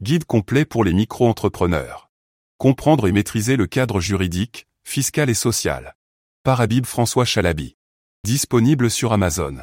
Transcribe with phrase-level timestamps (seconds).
[0.00, 2.08] Guide complet pour les micro-entrepreneurs.
[2.56, 5.96] Comprendre et maîtriser le cadre juridique, fiscal et social.
[6.44, 7.76] Par Habib François Chalabi.
[8.22, 9.56] Disponible sur Amazon.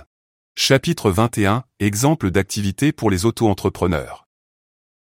[0.57, 1.63] Chapitre 21.
[1.79, 4.27] Exemple d'activité pour les auto-entrepreneurs.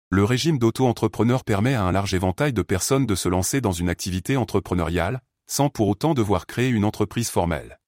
[0.10, 3.90] Le régime d'auto-entrepreneur permet à un large éventail de personnes de se lancer dans une
[3.90, 7.80] activité entrepreneuriale, sans pour autant devoir créer une entreprise formelle.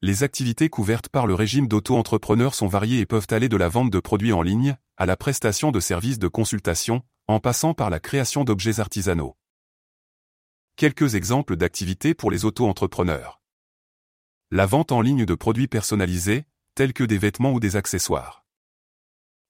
[0.00, 3.90] Les activités couvertes par le régime d'auto-entrepreneur sont variées et peuvent aller de la vente
[3.90, 8.00] de produits en ligne, à la prestation de services de consultation, en passant par la
[8.00, 9.34] création d'objets artisanaux.
[10.76, 13.40] Quelques exemples d'activités pour les auto-entrepreneurs.
[14.50, 16.44] La vente en ligne de produits personnalisés,
[16.74, 18.44] tels que des vêtements ou des accessoires.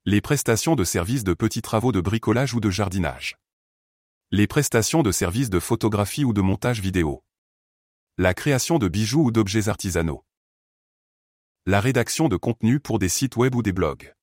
[0.05, 3.37] Les prestations de services de petits travaux de bricolage ou de jardinage.
[4.31, 7.25] Les prestations de services de photographie ou de montage vidéo.
[8.19, 10.25] La création de bijoux ou d'objets artisanaux.
[11.67, 14.15] La rédaction de contenu pour des sites web ou des blogs.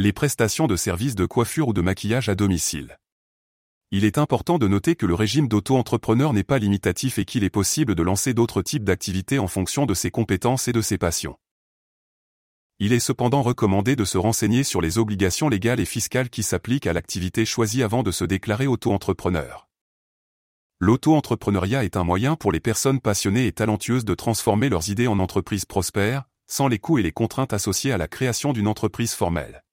[0.00, 3.00] Les prestations de services de coiffure ou de maquillage à domicile.
[3.90, 7.50] Il est important de noter que le régime d'auto-entrepreneur n'est pas limitatif et qu'il est
[7.50, 11.36] possible de lancer d'autres types d'activités en fonction de ses compétences et de ses passions.
[12.78, 16.86] Il est cependant recommandé de se renseigner sur les obligations légales et fiscales qui s'appliquent
[16.86, 19.68] à l'activité choisie avant de se déclarer auto-entrepreneur.
[20.78, 25.18] L'auto-entrepreneuriat est un moyen pour les personnes passionnées et talentueuses de transformer leurs idées en
[25.18, 29.64] entreprises prospères, sans les coûts et les contraintes associées à la création d'une entreprise formelle.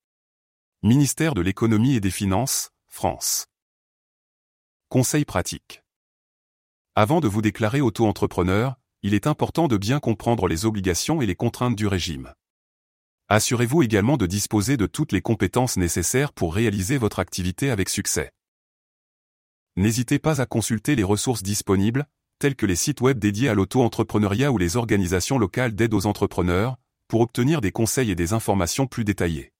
[0.85, 3.47] Ministère de l'économie et des finances, France.
[4.87, 5.81] Conseil pratique.
[6.93, 11.33] Avant de vous déclarer auto-entrepreneur, il est important de bien comprendre les obligations et les
[11.33, 12.35] contraintes du régime.
[13.29, 18.31] Assurez-vous également de disposer de toutes les compétences nécessaires pour réaliser votre activité avec succès.
[19.77, 22.05] N'hésitez pas à consulter les ressources disponibles,
[22.37, 26.77] tels que les sites web dédiés à l'auto-entrepreneuriat ou les organisations locales d'aide aux entrepreneurs,
[27.07, 29.54] pour obtenir des conseils et des informations plus détaillées.